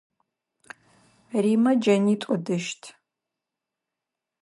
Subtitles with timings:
[1.43, 2.83] Римэ джэнитӏу ыдыщт.